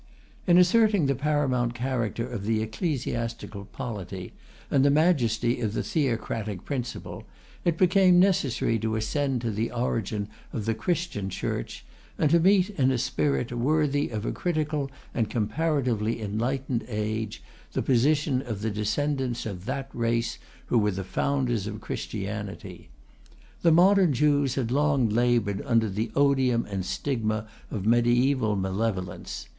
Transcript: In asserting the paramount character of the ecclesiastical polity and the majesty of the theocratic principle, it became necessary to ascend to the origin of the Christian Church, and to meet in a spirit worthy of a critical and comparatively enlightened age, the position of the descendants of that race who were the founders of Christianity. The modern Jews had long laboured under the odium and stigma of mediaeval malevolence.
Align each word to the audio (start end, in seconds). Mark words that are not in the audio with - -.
In 0.47 0.57
asserting 0.57 1.05
the 1.05 1.13
paramount 1.13 1.75
character 1.75 2.27
of 2.27 2.43
the 2.45 2.63
ecclesiastical 2.63 3.65
polity 3.65 4.33
and 4.71 4.83
the 4.83 4.89
majesty 4.89 5.61
of 5.61 5.73
the 5.73 5.83
theocratic 5.83 6.65
principle, 6.65 7.25
it 7.63 7.77
became 7.77 8.19
necessary 8.19 8.79
to 8.79 8.95
ascend 8.95 9.41
to 9.41 9.51
the 9.51 9.71
origin 9.71 10.27
of 10.53 10.65
the 10.65 10.73
Christian 10.73 11.29
Church, 11.29 11.85
and 12.17 12.31
to 12.31 12.39
meet 12.39 12.71
in 12.71 12.89
a 12.89 12.97
spirit 12.97 13.51
worthy 13.51 14.09
of 14.09 14.25
a 14.25 14.31
critical 14.31 14.89
and 15.13 15.29
comparatively 15.29 16.19
enlightened 16.19 16.83
age, 16.87 17.43
the 17.73 17.83
position 17.83 18.41
of 18.41 18.63
the 18.63 18.71
descendants 18.71 19.45
of 19.45 19.65
that 19.65 19.87
race 19.93 20.39
who 20.65 20.79
were 20.79 20.89
the 20.89 21.03
founders 21.03 21.67
of 21.67 21.79
Christianity. 21.79 22.89
The 23.61 23.71
modern 23.71 24.13
Jews 24.13 24.55
had 24.55 24.71
long 24.71 25.09
laboured 25.09 25.61
under 25.63 25.87
the 25.87 26.09
odium 26.15 26.65
and 26.71 26.83
stigma 26.83 27.47
of 27.69 27.85
mediaeval 27.85 28.55
malevolence. 28.55 29.45